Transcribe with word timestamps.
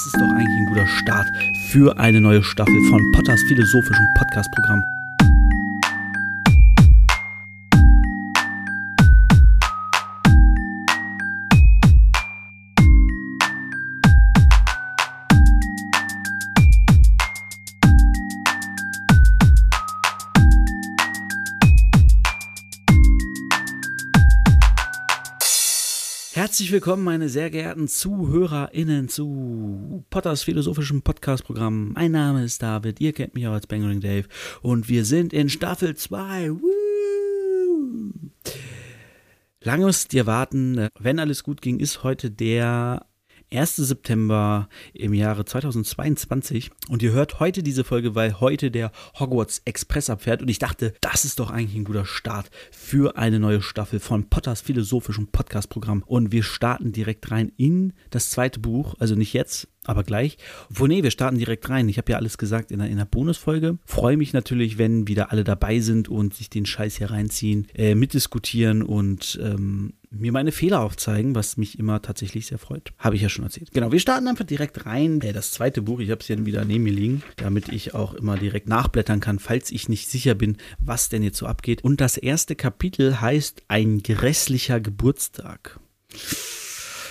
Das 0.00 0.06
ist 0.06 0.16
doch 0.16 0.30
eigentlich 0.30 0.56
ein 0.56 0.64
guter 0.64 0.86
Start 0.86 1.30
für 1.68 1.98
eine 1.98 2.22
neue 2.22 2.42
Staffel 2.42 2.80
von 2.88 3.12
Potters 3.12 3.42
philosophischem 3.42 4.06
Podcast-Programm. 4.14 4.82
Herzlich 26.32 26.70
willkommen, 26.70 27.02
meine 27.02 27.28
sehr 27.28 27.50
geehrten 27.50 27.88
ZuhörerInnen 27.88 29.08
zu 29.08 30.04
Potters 30.10 30.44
philosophischem 30.44 31.02
Podcast-Programm. 31.02 31.94
Mein 31.94 32.12
Name 32.12 32.44
ist 32.44 32.62
David, 32.62 33.00
ihr 33.00 33.12
kennt 33.12 33.34
mich 33.34 33.48
auch 33.48 33.52
als 33.52 33.66
Bangering 33.66 34.00
Dave 34.00 34.28
und 34.62 34.88
wir 34.88 35.04
sind 35.04 35.32
in 35.32 35.48
Staffel 35.48 35.96
2. 35.96 36.52
Lange 39.62 39.84
müsst 39.86 40.14
ihr 40.14 40.26
warten. 40.26 40.88
Wenn 41.00 41.18
alles 41.18 41.42
gut 41.42 41.62
ging, 41.62 41.80
ist 41.80 42.04
heute 42.04 42.30
der 42.30 43.09
1. 43.52 43.76
September 43.76 44.68
im 44.94 45.14
Jahre 45.14 45.44
2022 45.44 46.70
und 46.88 47.02
ihr 47.02 47.12
hört 47.12 47.40
heute 47.40 47.62
diese 47.62 47.84
Folge, 47.84 48.14
weil 48.14 48.40
heute 48.40 48.70
der 48.70 48.92
Hogwarts 49.18 49.62
Express 49.64 50.10
abfährt 50.10 50.42
und 50.42 50.48
ich 50.48 50.58
dachte, 50.58 50.94
das 51.00 51.24
ist 51.24 51.40
doch 51.40 51.50
eigentlich 51.50 51.76
ein 51.76 51.84
guter 51.84 52.06
Start 52.06 52.50
für 52.70 53.16
eine 53.16 53.40
neue 53.40 53.62
Staffel 53.62 53.98
von 54.00 54.28
Potters 54.28 54.60
philosophischem 54.60 55.28
Podcast-Programm 55.28 56.02
und 56.06 56.32
wir 56.32 56.42
starten 56.42 56.92
direkt 56.92 57.30
rein 57.30 57.52
in 57.56 57.92
das 58.10 58.30
zweite 58.30 58.60
Buch, 58.60 58.94
also 58.98 59.14
nicht 59.14 59.32
jetzt, 59.32 59.68
aber 59.84 60.04
gleich. 60.04 60.36
Wo 60.68 60.86
nee, 60.86 61.02
wir 61.02 61.10
starten 61.10 61.38
direkt 61.38 61.68
rein. 61.68 61.88
Ich 61.88 61.98
habe 61.98 62.12
ja 62.12 62.18
alles 62.18 62.38
gesagt 62.38 62.70
in 62.70 62.78
der, 62.78 62.88
in 62.88 62.98
der 62.98 63.06
Bonusfolge. 63.06 63.78
Freue 63.84 64.16
mich 64.16 64.32
natürlich, 64.32 64.78
wenn 64.78 65.08
wieder 65.08 65.32
alle 65.32 65.42
dabei 65.42 65.80
sind 65.80 66.08
und 66.08 66.34
sich 66.34 66.50
den 66.50 66.66
Scheiß 66.66 66.96
hier 66.96 67.10
reinziehen, 67.10 67.66
äh, 67.74 67.94
mitdiskutieren 67.94 68.82
und 68.82 69.40
ähm, 69.42 69.94
mir 70.10 70.32
meine 70.32 70.52
Fehler 70.52 70.80
aufzeigen, 70.80 71.34
was 71.34 71.56
mich 71.56 71.78
immer 71.78 72.02
tatsächlich 72.02 72.46
sehr 72.46 72.58
freut. 72.58 72.92
Habe 72.98 73.16
ich 73.16 73.22
ja 73.22 73.28
schon 73.28 73.44
erzählt. 73.44 73.70
Genau, 73.72 73.92
wir 73.92 74.00
starten 74.00 74.28
einfach 74.28 74.44
direkt 74.44 74.86
rein. 74.86 75.20
Äh, 75.20 75.32
das 75.32 75.52
zweite 75.52 75.82
Buch, 75.82 76.00
ich 76.00 76.10
habe 76.10 76.20
es 76.20 76.26
hier 76.26 76.44
wieder 76.44 76.64
neben 76.64 76.84
mir 76.84 76.92
liegen, 76.92 77.22
damit 77.36 77.68
ich 77.68 77.94
auch 77.94 78.14
immer 78.14 78.36
direkt 78.36 78.68
nachblättern 78.68 79.20
kann, 79.20 79.38
falls 79.38 79.70
ich 79.70 79.88
nicht 79.88 80.08
sicher 80.08 80.34
bin, 80.34 80.56
was 80.80 81.08
denn 81.08 81.22
jetzt 81.22 81.38
so 81.38 81.46
abgeht. 81.46 81.84
Und 81.84 82.00
das 82.00 82.16
erste 82.16 82.56
Kapitel 82.56 83.20
heißt 83.20 83.62
Ein 83.68 84.02
grässlicher 84.02 84.80
Geburtstag 84.80 85.78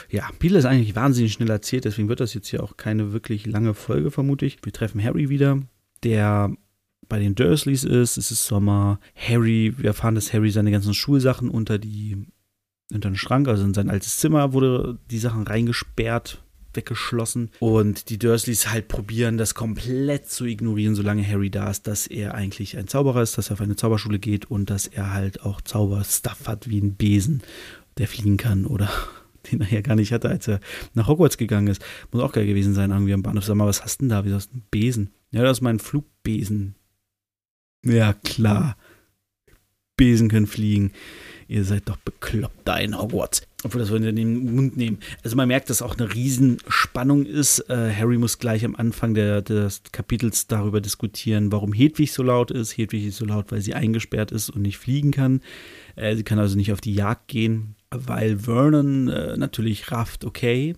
ja, 0.09 0.27
Biel 0.39 0.55
ist 0.55 0.66
eigentlich 0.66 0.95
wahnsinnig 0.95 1.33
schnell 1.33 1.50
erzählt, 1.50 1.86
deswegen 1.86 2.09
wird 2.09 2.20
das 2.20 2.33
jetzt 2.33 2.47
hier 2.47 2.64
auch 2.64 2.77
keine 2.77 3.14
wirklich 3.14 3.45
lange 3.45 3.73
Folge, 3.73 4.11
vermute 4.11 4.45
ich. 4.45 4.58
Wir 4.64 4.73
treffen 4.73 5.03
Harry 5.03 5.30
wieder, 5.30 5.61
der 6.03 6.52
bei 7.08 7.20
den 7.20 7.36
Dursleys 7.36 7.83
ist. 7.83 8.17
Es 8.17 8.31
ist 8.31 8.45
Sommer. 8.45 9.00
Harry, 9.16 9.73
wir 9.77 9.88
erfahren, 9.88 10.16
dass 10.16 10.33
Harry 10.33 10.50
seine 10.52 10.72
ganzen 10.72 10.94
Schulsachen 10.94 11.50
unter 11.50 11.77
die 11.77 12.25
unter 12.94 13.09
den 13.09 13.18
Schrank, 13.18 13.48
also 13.48 13.64
in 13.64 13.73
sein 13.73 13.90
altes 13.90 14.18
Zimmer, 14.18 14.54
wurde 14.54 14.98
die 15.12 15.20
Sachen 15.20 15.44
reingesperrt, 15.44 16.42
weggeschlossen. 16.73 17.52
Und 17.59 18.09
die 18.09 18.18
Dursleys 18.18 18.70
halt 18.70 18.88
probieren, 18.88 19.38
das 19.38 19.56
komplett 19.56 20.30
zu 20.30 20.45
ignorieren, 20.45 20.95
solange 20.95 21.28
Harry 21.28 21.50
da 21.50 21.70
ist, 21.70 21.88
dass 21.88 22.08
er 22.08 22.36
eigentlich 22.36 22.78
ein 22.78 22.88
Zauberer 22.88 23.22
ist, 23.22 23.38
dass 23.38 23.50
er 23.50 23.54
auf 23.54 23.62
eine 23.62 23.76
Zauberschule 23.76 24.20
geht 24.20 24.45
und 24.45 24.70
dass 24.70 24.88
er 24.88 25.14
halt 25.14 25.44
auch 25.44 25.62
Zauberstuff 25.62 26.48
hat, 26.48 26.70
wie 26.70 26.82
ein 26.82 26.95
Besen, 26.95 27.42
der 27.98 28.08
fliegen 28.08 28.38
kann 28.38 28.66
oder 28.66 28.90
den 29.52 29.62
er 29.62 29.70
ja 29.70 29.82
gar 29.82 29.95
nicht 29.95 30.12
hatte, 30.12 30.30
als 30.30 30.48
er 30.48 30.60
nach 30.94 31.08
Hogwarts 31.08 31.38
gegangen 31.38 31.67
ist. 31.67 31.84
Muss 32.12 32.22
auch 32.22 32.32
geil 32.32 32.45
gewesen 32.45 32.73
sein, 32.73 32.92
irgendwie 32.92 33.14
am 33.14 33.23
Bahnhof. 33.23 33.45
Sag 33.45 33.56
mal, 33.56 33.67
was 33.67 33.84
hast 33.84 34.02
denn 34.02 34.10
da? 34.10 34.26
Wie 34.26 34.34
hast 34.34 34.50
du 34.50 34.54
einen 34.54 34.66
Besen? 34.72 35.12
Ja, 35.32 35.44
das 35.44 35.58
ist 35.58 35.62
mein 35.62 35.80
Flugbesen. 35.80 36.76
Ja, 37.83 38.14
klar. 38.14 38.76
Besen 39.95 40.30
können 40.30 40.48
fliegen. 40.48 40.92
Ihr 41.49 41.65
seid 41.65 41.89
doch 41.89 41.98
bekloppt 41.98 42.61
da 42.65 42.77
in 42.77 42.98
Hogwarts. 42.98 43.42
Obwohl, 43.64 43.82
das 43.82 43.92
wollen 43.92 44.04
wir 44.04 44.11
in 44.11 44.15
den 44.15 44.55
Mund 44.55 44.77
nehmen. 44.77 44.99
Also 45.23 45.36
man 45.36 45.49
merkt, 45.49 45.70
dass 45.70 45.82
auch 45.82 45.98
eine 45.98 46.14
Riesenspannung 46.14 47.26
ist. 47.26 47.70
Äh, 47.70 47.92
Harry 47.93 48.17
muss 48.17 48.39
gleich 48.39 48.64
am 48.64 48.76
Anfang 48.76 49.14
der, 49.15 49.42
des 49.42 49.82
Kapitels 49.92 50.48
darüber 50.48 50.80
diskutieren, 50.80 51.52
warum 51.52 51.73
Hedwig 51.73 52.14
so 52.14 52.23
laut 52.23 52.52
ist. 52.52 52.77
Hedwig 52.77 53.05
ist 53.05 53.17
so 53.17 53.26
laut, 53.26 53.52
weil 53.52 53.61
sie 53.61 53.73
eingesperrt 53.73 54.32
ist 54.32 54.49
und 54.49 54.61
nicht 54.61 54.77
fliegen 54.77 55.11
kann. 55.11 55.42
Äh, 55.95 56.15
sie 56.15 56.23
kann 56.23 56.39
also 56.39 56.55
nicht 56.55 56.71
auf 56.71 56.82
die 56.82 56.93
Jagd 56.93 57.27
gehen 57.27 57.76
weil 57.92 58.37
Vernon 58.37 59.08
äh, 59.08 59.37
natürlich 59.37 59.92
rafft, 59.92 60.26
okay, 60.26 60.76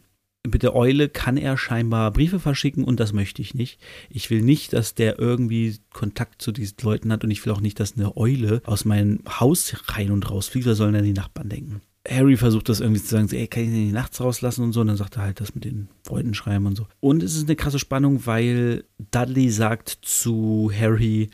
mit 0.49 0.63
der 0.63 0.75
Eule 0.75 1.09
kann 1.09 1.37
er 1.37 1.57
scheinbar 1.57 2.11
Briefe 2.11 2.39
verschicken 2.39 2.83
und 2.83 2.99
das 2.99 3.13
möchte 3.13 3.41
ich 3.41 3.53
nicht. 3.53 3.79
Ich 4.09 4.29
will 4.29 4.41
nicht, 4.41 4.73
dass 4.73 4.95
der 4.95 5.19
irgendwie 5.19 5.77
Kontakt 5.93 6.41
zu 6.41 6.51
diesen 6.51 6.77
Leuten 6.81 7.11
hat 7.11 7.23
und 7.23 7.31
ich 7.31 7.45
will 7.45 7.53
auch 7.53 7.61
nicht, 7.61 7.79
dass 7.79 7.95
eine 7.95 8.17
Eule 8.17 8.61
aus 8.65 8.85
meinem 8.85 9.19
Haus 9.39 9.75
rein 9.87 10.11
und 10.11 10.29
raus 10.29 10.47
fliegt, 10.47 10.65
was 10.65 10.77
sollen 10.77 10.93
dann 10.93 11.03
die 11.03 11.13
Nachbarn 11.13 11.49
denken? 11.49 11.81
Harry 12.09 12.35
versucht 12.35 12.67
das 12.67 12.79
irgendwie 12.79 13.01
zu 13.01 13.09
sagen, 13.09 13.29
ey, 13.31 13.47
kann 13.47 13.63
ich 13.63 13.69
den 13.69 13.83
nicht 13.83 13.93
nachts 13.93 14.19
rauslassen 14.19 14.63
und 14.63 14.73
so. 14.73 14.81
Und 14.81 14.87
dann 14.87 14.97
sagt 14.97 15.17
er 15.17 15.23
halt 15.23 15.39
das 15.39 15.53
mit 15.53 15.65
den 15.65 15.87
Freunden 16.03 16.33
schreiben 16.33 16.65
und 16.65 16.75
so. 16.75 16.87
Und 16.99 17.21
es 17.21 17.35
ist 17.35 17.47
eine 17.47 17.55
krasse 17.55 17.77
Spannung, 17.77 18.25
weil 18.25 18.85
Dudley 19.11 19.51
sagt 19.51 19.99
zu 20.01 20.71
Harry, 20.75 21.29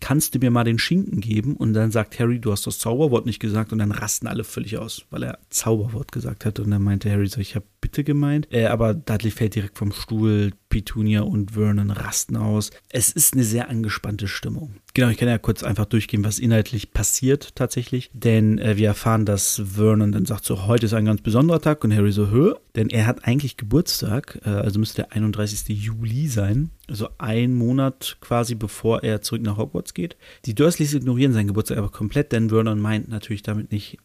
kannst 0.00 0.34
du 0.34 0.38
mir 0.38 0.50
mal 0.50 0.64
den 0.64 0.78
Schinken 0.78 1.20
geben? 1.20 1.56
Und 1.56 1.72
dann 1.72 1.90
sagt 1.90 2.18
Harry, 2.18 2.38
du 2.38 2.52
hast 2.52 2.66
das 2.66 2.78
Zauberwort 2.78 3.26
nicht 3.26 3.40
gesagt. 3.40 3.72
Und 3.72 3.78
dann 3.78 3.92
rasten 3.92 4.26
alle 4.26 4.44
völlig 4.44 4.78
aus, 4.78 5.04
weil 5.10 5.24
er 5.24 5.38
Zauberwort 5.50 6.12
gesagt 6.12 6.44
hat. 6.44 6.60
Und 6.60 6.70
dann 6.70 6.82
meinte 6.82 7.10
Harry 7.10 7.26
so, 7.26 7.40
ich 7.40 7.54
habe 7.54 7.66
bitte 7.80 8.04
gemeint. 8.04 8.48
Äh, 8.52 8.66
aber 8.66 8.94
Dudley 8.94 9.30
fällt 9.30 9.54
direkt 9.54 9.78
vom 9.78 9.92
Stuhl. 9.92 10.52
Petunia 10.68 11.22
und 11.22 11.52
Vernon 11.52 11.90
rasten 11.90 12.36
aus. 12.36 12.70
Es 12.90 13.10
ist 13.10 13.34
eine 13.34 13.44
sehr 13.44 13.68
angespannte 13.68 14.28
Stimmung. 14.28 14.74
Genau, 14.94 15.08
ich 15.10 15.16
kann 15.16 15.28
ja 15.28 15.38
kurz 15.38 15.62
einfach 15.62 15.84
durchgehen, 15.84 16.24
was 16.24 16.38
inhaltlich 16.38 16.92
passiert 16.92 17.54
tatsächlich. 17.54 18.10
Denn 18.12 18.58
äh, 18.58 18.76
wir 18.76 18.88
erfahren, 18.88 19.24
dass 19.24 19.62
Vernon 19.64 20.12
dann 20.12 20.26
sagt 20.26 20.44
so, 20.44 20.66
heute 20.66 20.86
ist 20.86 20.94
ein 20.94 21.04
ganz 21.04 21.20
besonderer 21.20 21.60
Tag. 21.60 21.84
Und 21.84 21.94
Harry 21.94 22.12
so, 22.12 22.30
hö? 22.30 22.54
Denn 22.74 22.90
er 22.90 23.06
hat 23.06 23.24
eigentlich 23.24 23.56
Geburtstag. 23.56 24.40
Äh, 24.44 24.50
also 24.50 24.78
müsste 24.78 25.02
der 25.02 25.12
31. 25.12 25.68
Juli 25.68 26.28
sein. 26.28 26.70
Also 26.88 27.08
ein 27.18 27.54
Monat 27.54 28.16
quasi 28.20 28.54
bevor 28.54 29.02
er 29.02 29.20
zurück 29.20 29.42
nach 29.42 29.56
Hogwarts 29.56 29.94
geht. 29.94 30.16
Die 30.46 30.54
Dursleys 30.54 30.94
ignorieren 30.94 31.32
seinen 31.32 31.48
Geburtstag 31.48 31.78
aber 31.78 31.90
komplett, 31.90 32.32
denn 32.32 32.48
Vernon 32.48 32.80
meint 32.80 33.08
natürlich 33.08 33.42
damit 33.42 33.72
nicht 33.72 33.98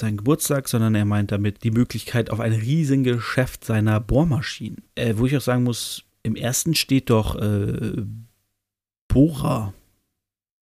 seinen 0.00 0.16
Geburtstag, 0.16 0.68
sondern 0.68 0.94
er 0.94 1.04
meint 1.04 1.32
damit 1.32 1.64
die 1.64 1.70
Möglichkeit 1.70 2.30
auf 2.30 2.40
ein 2.40 2.52
riesiges 2.52 3.16
Geschäft 3.16 3.64
seiner 3.64 4.00
Bohrmaschinen. 4.00 4.82
Äh, 4.94 5.14
wo 5.16 5.26
ich 5.26 5.36
auch 5.36 5.42
sagen 5.42 5.64
muss, 5.64 6.04
im 6.22 6.36
ersten 6.36 6.74
steht 6.74 7.10
doch 7.10 7.36
äh, 7.36 8.02
Bohrer. 9.08 9.74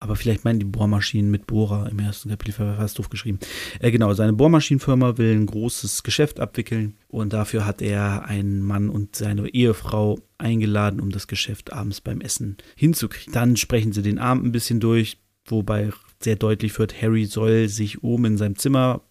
Aber 0.01 0.17
vielleicht 0.17 0.45
meinen 0.45 0.59
die 0.59 0.65
Bohrmaschinen 0.65 1.31
mit 1.31 1.47
Bohrer 1.47 1.89
im 1.89 2.01
ersten 2.01 2.31
Kapitel 2.31 2.53
fast 2.53 2.99
doof 2.99 3.09
geschrieben. 3.09 3.39
Äh, 3.79 3.93
genau, 3.93 4.13
seine 4.15 4.33
Bohrmaschinenfirma 4.33 5.17
will 5.17 5.33
ein 5.33 5.47
großes 5.47 6.03
Geschäft 6.03 6.41
abwickeln 6.41 6.97
und 7.07 7.33
dafür 7.33 7.67
hat 7.67 7.81
er 7.83 8.25
einen 8.25 8.63
Mann 8.63 8.89
und 8.89 9.15
seine 9.15 9.49
Ehefrau 9.49 10.19
eingeladen, 10.39 11.01
um 11.01 11.11
das 11.11 11.29
Geschäft 11.29 11.73
abends 11.73 12.01
beim 12.01 12.21
Essen 12.21 12.57
hinzukriegen. 12.75 13.33
Dann 13.33 13.57
sprechen 13.57 13.93
sie 13.93 14.03
den 14.03 14.19
Abend 14.19 14.45
ein 14.45 14.53
bisschen 14.53 14.81
durch, 14.81 15.19
wobei 15.47 15.93
sehr 16.25 16.37
deutlich 16.37 16.79
wird, 16.79 17.01
Harry 17.01 17.25
soll 17.25 17.69
sich 17.69 18.03
oben 18.03 18.25
in 18.27 18.39
seinem 18.39 18.57
Zimmer 18.57 19.03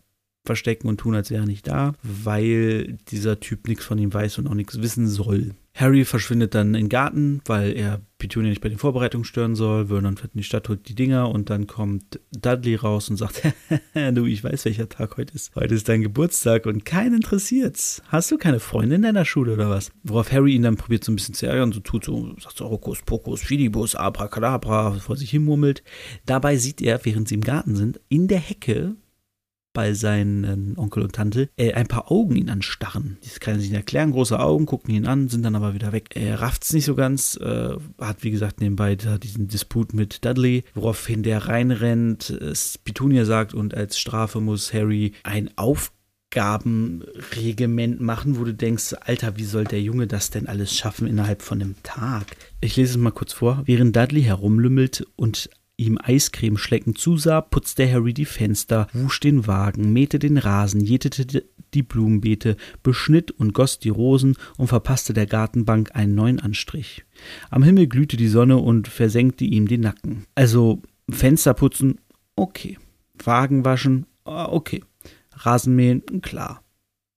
verstecken 0.44 0.88
und 0.88 0.98
tun, 0.98 1.16
als 1.16 1.30
wäre 1.30 1.44
er 1.44 1.48
nicht 1.48 1.68
da, 1.68 1.94
weil 2.04 2.98
dieser 3.10 3.40
Typ 3.40 3.68
nichts 3.68 3.86
von 3.86 3.98
ihm 3.98 4.14
weiß 4.14 4.38
und 4.40 4.48
auch 4.48 4.56
nichts 4.56 4.82
wissen 4.82 5.08
soll. 5.08 5.52
Harry 5.74 6.04
verschwindet 6.04 6.54
dann 6.54 6.68
in 6.70 6.74
den 6.74 6.90
Garten, 6.90 7.42
weil 7.46 7.72
er 7.72 8.02
Petunia 8.18 8.50
nicht 8.50 8.62
bei 8.62 8.68
den 8.68 8.78
Vorbereitungen 8.78 9.24
stören 9.24 9.56
soll. 9.56 9.88
Vernon 9.88 10.18
fährt 10.18 10.34
in 10.34 10.40
die 10.40 10.44
Stadt, 10.44 10.68
holt 10.68 10.88
die 10.90 10.96
Dinger 10.96 11.30
und 11.30 11.50
dann 11.50 11.66
kommt 11.66 12.20
Dudley 12.32 12.76
raus 12.76 13.10
und 13.10 13.16
sagt, 13.16 13.42
du, 13.94 14.26
ich 14.26 14.44
weiß, 14.44 14.66
welcher 14.66 14.90
Tag 14.90 15.16
heute 15.16 15.34
ist. 15.34 15.56
Heute 15.56 15.74
ist 15.74 15.88
dein 15.88 16.02
Geburtstag 16.02 16.66
und 16.66 16.84
keinen 16.84 17.16
interessiert's. 17.16 18.02
Hast 18.10 18.30
du 18.32 18.38
keine 18.38 18.60
Freunde 18.60 18.96
in 18.96 19.02
deiner 19.02 19.24
Schule 19.24 19.54
oder 19.54 19.70
was? 19.70 19.92
Worauf 20.04 20.32
Harry 20.32 20.56
ihn 20.56 20.64
dann 20.64 20.76
probiert 20.76 21.06
so 21.06 21.12
ein 21.12 21.16
bisschen 21.16 21.36
zu 21.36 21.48
ärgern, 21.48 21.72
so 21.72 21.80
tut 21.80 22.04
so, 22.04 22.36
sagt 22.40 22.58
so, 22.58 22.70
Hokus 22.70 23.02
Pokus, 23.02 23.42
Fidibus, 23.42 23.96
Abracadabra, 23.96 24.92
vor 25.00 25.16
sich 25.16 25.30
hin 25.30 25.46
murmelt. 25.46 25.84
Dabei 26.26 26.58
sieht 26.58 26.82
er, 26.82 27.04
während 27.06 27.30
sie 27.30 27.36
im 27.36 27.42
Garten 27.42 27.76
sind, 27.76 28.02
in 28.10 28.28
der 28.28 28.40
Hecke 28.40 28.98
bei 29.74 29.94
seinen 29.94 30.78
Onkel 30.78 31.04
und 31.04 31.14
Tante 31.14 31.50
äh, 31.58 31.74
ein 31.74 31.88
paar 31.88 32.12
Augen 32.12 32.36
ihn 32.36 32.50
anstarren. 32.50 33.18
Das 33.24 33.40
kann 33.40 33.56
er 33.56 33.60
sich 33.60 33.70
nicht 33.70 33.78
erklären, 33.78 34.12
große 34.12 34.40
Augen, 34.40 34.66
gucken 34.66 34.94
ihn 34.94 35.06
an, 35.06 35.30
sind 35.30 35.44
dann 35.44 35.56
aber 35.56 35.74
wieder 35.74 35.92
weg. 35.92 36.10
Er 36.16 36.42
rafft 36.42 36.64
es 36.64 36.74
nicht 36.74 36.86
so 36.86 36.96
ganz, 36.96 37.38
äh, 37.38 37.76
hat 38.00 38.24
wie 38.24 38.32
gesagt 38.32 38.62
nebenbei 38.62 38.96
diesen 38.96 39.48
Disput 39.48 39.94
mit 39.94 40.26
Dudley, 40.26 40.64
woraufhin 40.74 41.22
der 41.24 41.48
reinrennt, 41.48 42.38
Petunia 42.84 43.26
sagt 43.26 43.54
und 43.54 43.76
als 43.76 44.00
Strafe 44.00 44.42
muss 44.42 44.74
Harry 44.74 45.14
ein 45.24 45.50
Aufgabenregiment 45.56 48.02
machen, 48.02 48.40
wo 48.40 48.44
du 48.44 48.54
denkst, 48.54 48.96
Alter, 49.02 49.38
wie 49.38 49.44
soll 49.44 49.66
der 49.66 49.82
Junge 49.82 50.08
das 50.08 50.30
denn 50.30 50.48
alles 50.48 50.76
schaffen 50.76 51.08
innerhalb 51.08 51.42
von 51.42 51.62
einem 51.62 51.76
Tag? 51.84 52.26
Ich 52.60 52.76
lese 52.76 52.92
es 52.92 52.98
mal 52.98 53.12
kurz 53.12 53.32
vor. 53.34 53.64
Während 53.66 53.96
Dudley 53.96 54.24
herumlümmelt 54.24 55.08
und 55.16 55.50
ihm 55.82 55.98
Eiscreme 56.02 56.58
schlecken 56.58 56.96
zusah, 56.96 57.42
putzte 57.42 57.92
Harry 57.92 58.14
die 58.14 58.26
Fenster, 58.26 58.88
wusch 58.94 59.20
den 59.20 59.48
Wagen, 59.48 59.92
mähte 59.92 60.20
den 60.20 60.38
Rasen, 60.38 60.82
jätete 60.82 61.44
die 61.74 61.84
Blumenbeete, 61.84 62.56
beschnitt 62.84 63.32
und 63.32 63.54
goss 63.54 63.80
die 63.80 63.90
Rosen 63.90 64.36
und 64.58 64.68
verpasste 64.68 65.14
der 65.14 65.26
Gartenbank 65.26 65.96
einen 65.96 66.16
neuen 66.16 66.40
Anstrich. 66.40 67.04
Am 67.50 67.64
Himmel 67.64 67.88
glühte 67.88 68.18
die 68.18 68.28
Sonne 68.28 68.58
und 68.58 68.88
versenkte 68.88 69.46
ihm 69.46 69.68
den 69.68 69.82
Nacken. 69.82 70.26
Also 70.36 70.82
Fenster 71.10 71.54
putzen, 71.54 72.00
okay. 72.36 72.78
Wagen 73.24 73.66
waschen, 73.66 74.06
ah, 74.26 74.46
okay. 74.46 74.84
Rasenmähen, 75.34 76.22
klar. 76.22 76.64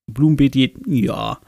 Blumenbeet, 0.07 0.79
ja. 0.87 1.41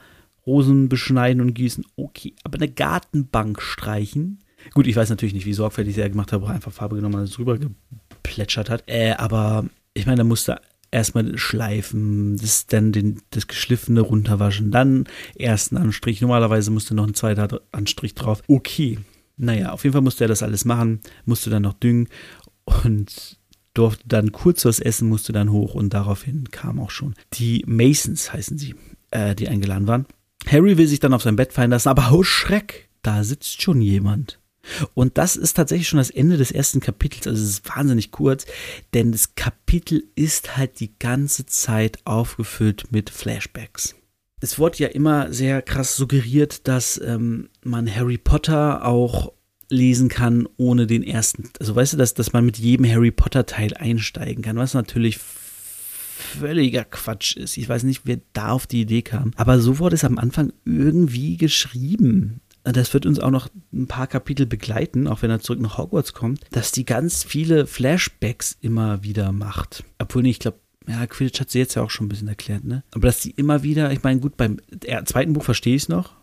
Rosen 0.46 0.88
beschneiden 0.88 1.40
und 1.40 1.54
gießen, 1.54 1.84
okay. 1.96 2.34
Aber 2.44 2.56
eine 2.56 2.68
Gartenbank 2.68 3.60
streichen? 3.60 4.38
Gut, 4.74 4.86
ich 4.86 4.96
weiß 4.96 5.10
natürlich 5.10 5.34
nicht, 5.34 5.46
wie 5.46 5.52
sorgfältig 5.52 5.98
er 5.98 6.10
gemacht 6.10 6.32
hat, 6.32 6.40
wo 6.40 6.46
er 6.46 6.52
einfach 6.52 6.72
Farbe 6.72 6.96
genommen 6.96 7.20
und 7.20 7.36
drüber 7.36 7.58
geplätschert 7.58 8.70
hat. 8.70 8.84
Äh, 8.86 9.12
aber 9.12 9.66
ich 9.94 10.06
meine, 10.06 10.18
da 10.18 10.24
musste 10.24 10.60
erstmal 10.90 11.36
schleifen, 11.38 12.36
das 12.36 12.66
dann 12.66 12.92
den, 12.92 13.20
das 13.30 13.46
Geschliffene 13.46 14.00
runterwaschen, 14.00 14.70
dann 14.70 15.04
ersten 15.36 15.76
Anstrich. 15.76 16.20
Normalerweise 16.20 16.70
musste 16.70 16.94
noch 16.94 17.06
ein 17.06 17.14
zweiter 17.14 17.60
Anstrich 17.72 18.14
drauf. 18.14 18.42
Okay. 18.48 18.98
Naja, 19.36 19.72
auf 19.72 19.84
jeden 19.84 19.92
Fall 19.92 20.02
musste 20.02 20.24
er 20.24 20.28
das 20.28 20.42
alles 20.42 20.64
machen, 20.64 21.00
musste 21.26 21.50
dann 21.50 21.62
noch 21.62 21.74
düngen 21.74 22.08
und 22.64 23.38
durfte 23.74 24.04
dann 24.08 24.32
kurz 24.32 24.64
was 24.64 24.80
essen, 24.80 25.10
musste 25.10 25.32
dann 25.32 25.52
hoch 25.52 25.74
und 25.74 25.92
daraufhin 25.92 26.50
kam 26.50 26.80
auch 26.80 26.90
schon 26.90 27.14
die 27.34 27.62
Masons, 27.66 28.32
heißen 28.32 28.56
sie, 28.56 28.74
äh, 29.10 29.34
die 29.34 29.48
eingeladen 29.48 29.86
waren. 29.86 30.06
Harry 30.46 30.78
will 30.78 30.86
sich 30.86 31.00
dann 31.00 31.12
auf 31.12 31.22
sein 31.22 31.36
Bett 31.36 31.52
fallen 31.52 31.70
lassen, 31.70 31.90
aber 31.90 32.12
oh 32.12 32.22
Schreck, 32.22 32.88
da 33.02 33.24
sitzt 33.24 33.60
schon 33.60 33.82
jemand. 33.82 34.40
Und 34.94 35.18
das 35.18 35.36
ist 35.36 35.54
tatsächlich 35.54 35.88
schon 35.88 35.98
das 35.98 36.10
Ende 36.10 36.36
des 36.36 36.50
ersten 36.50 36.80
Kapitels. 36.80 37.26
Also 37.26 37.42
es 37.42 37.50
ist 37.50 37.68
wahnsinnig 37.68 38.10
kurz, 38.10 38.46
denn 38.94 39.12
das 39.12 39.34
Kapitel 39.34 40.04
ist 40.14 40.56
halt 40.56 40.80
die 40.80 40.98
ganze 40.98 41.46
Zeit 41.46 41.98
aufgefüllt 42.04 42.84
mit 42.90 43.10
Flashbacks. 43.10 43.94
Es 44.40 44.58
wurde 44.58 44.78
ja 44.78 44.88
immer 44.88 45.32
sehr 45.32 45.62
krass 45.62 45.96
suggeriert, 45.96 46.68
dass 46.68 47.00
ähm, 47.02 47.48
man 47.62 47.92
Harry 47.92 48.18
Potter 48.18 48.84
auch 48.84 49.32
lesen 49.70 50.08
kann 50.08 50.46
ohne 50.56 50.86
den 50.86 51.02
ersten. 51.02 51.50
Also 51.58 51.74
weißt 51.74 51.94
du, 51.94 51.96
dass, 51.96 52.14
dass 52.14 52.32
man 52.32 52.44
mit 52.44 52.58
jedem 52.58 52.86
Harry 52.88 53.10
Potter 53.10 53.46
Teil 53.46 53.74
einsteigen 53.74 54.42
kann, 54.42 54.56
was 54.56 54.74
natürlich 54.74 55.18
völliger 55.18 56.84
Quatsch 56.84 57.36
ist. 57.36 57.56
Ich 57.56 57.68
weiß 57.68 57.82
nicht, 57.82 58.02
wer 58.04 58.20
da 58.32 58.50
auf 58.50 58.66
die 58.66 58.82
Idee 58.82 59.02
kam. 59.02 59.32
Aber 59.36 59.60
so 59.60 59.78
wurde 59.78 59.96
es 59.96 60.04
am 60.04 60.18
Anfang 60.18 60.52
irgendwie 60.64 61.36
geschrieben 61.36 62.40
das 62.72 62.92
wird 62.94 63.06
uns 63.06 63.20
auch 63.20 63.30
noch 63.30 63.48
ein 63.72 63.86
paar 63.86 64.06
Kapitel 64.06 64.46
begleiten, 64.46 65.06
auch 65.06 65.22
wenn 65.22 65.30
er 65.30 65.40
zurück 65.40 65.60
nach 65.60 65.78
Hogwarts 65.78 66.12
kommt, 66.12 66.40
dass 66.50 66.72
die 66.72 66.84
ganz 66.84 67.22
viele 67.22 67.66
Flashbacks 67.66 68.56
immer 68.60 69.02
wieder 69.02 69.32
macht. 69.32 69.84
Obwohl, 69.98 70.26
ich 70.26 70.40
glaube, 70.40 70.58
ja, 70.88 71.06
Quidditch 71.06 71.40
hat 71.40 71.50
sie 71.50 71.58
jetzt 71.58 71.74
ja 71.74 71.82
auch 71.82 71.90
schon 71.90 72.06
ein 72.06 72.08
bisschen 72.08 72.28
erklärt, 72.28 72.64
ne? 72.64 72.84
Aber 72.92 73.06
dass 73.08 73.20
die 73.20 73.30
immer 73.30 73.62
wieder, 73.62 73.92
ich 73.92 74.02
meine, 74.02 74.20
gut, 74.20 74.36
beim 74.36 74.58
zweiten 75.04 75.32
Buch 75.32 75.42
verstehe 75.42 75.74
ich 75.74 75.82
es 75.82 75.88
noch, 75.88 76.14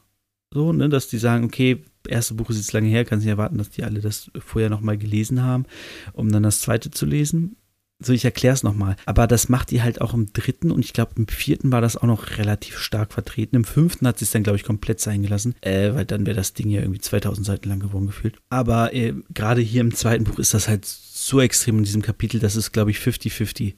so, 0.53 0.71
ne, 0.71 0.87
dass 0.87 1.07
die 1.07 1.17
sagen, 1.17 1.45
okay, 1.45 1.83
erste 2.07 2.35
Buch 2.35 2.49
ist 2.49 2.57
jetzt 2.57 2.73
lange 2.73 2.87
her, 2.87 3.05
kann 3.05 3.19
sich 3.19 3.29
erwarten, 3.29 3.57
dass 3.57 3.71
die 3.71 3.83
alle 3.83 4.01
das 4.01 4.29
vorher 4.37 4.69
nochmal 4.69 4.97
gelesen 4.97 5.41
haben, 5.41 5.65
um 6.13 6.31
dann 6.31 6.43
das 6.43 6.61
zweite 6.61 6.91
zu 6.91 7.05
lesen. 7.05 7.55
So, 7.99 8.11
ich 8.11 8.25
erkläre 8.25 8.53
es 8.53 8.63
nochmal. 8.63 8.95
Aber 9.05 9.27
das 9.27 9.49
macht 9.49 9.71
die 9.71 9.81
halt 9.81 10.01
auch 10.01 10.13
im 10.13 10.31
dritten 10.33 10.71
und 10.71 10.83
ich 10.83 10.93
glaube, 10.93 11.13
im 11.15 11.27
vierten 11.27 11.71
war 11.71 11.79
das 11.79 11.95
auch 11.95 12.03
noch 12.03 12.37
relativ 12.37 12.77
stark 12.77 13.13
vertreten. 13.13 13.55
Im 13.55 13.63
fünften 13.63 14.07
hat 14.07 14.19
sie 14.19 14.25
es 14.25 14.31
dann, 14.31 14.43
glaube 14.43 14.57
ich, 14.57 14.63
komplett 14.63 14.99
sein 14.99 15.21
gelassen, 15.21 15.55
äh, 15.61 15.93
weil 15.93 16.05
dann 16.05 16.25
wäre 16.25 16.35
das 16.35 16.53
Ding 16.53 16.69
ja 16.69 16.81
irgendwie 16.81 16.99
2000 16.99 17.45
Seiten 17.45 17.69
lang 17.69 17.79
geworden 17.79 18.07
gefühlt. 18.07 18.37
Aber 18.49 18.93
äh, 18.93 19.13
gerade 19.33 19.61
hier 19.61 19.81
im 19.81 19.95
zweiten 19.95 20.25
Buch 20.25 20.39
ist 20.39 20.53
das 20.53 20.67
halt 20.67 20.85
so 21.27 21.41
extrem 21.41 21.77
in 21.77 21.83
diesem 21.83 22.01
Kapitel, 22.01 22.39
das 22.39 22.55
ist, 22.55 22.71
glaube 22.71 22.91
ich, 22.91 22.97
50-50. 22.97 23.73